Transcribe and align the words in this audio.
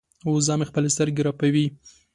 وزه 0.31 0.53
مې 0.59 0.65
خپلې 0.69 0.89
سترګې 0.95 1.21
رپوي. 1.27 1.65